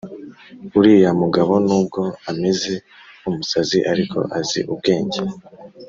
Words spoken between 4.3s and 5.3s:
azi ubwenge